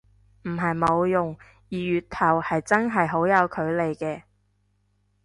[0.45, 1.37] 唔係冇用，
[1.69, 4.23] 二月頭係真係好有距離嘅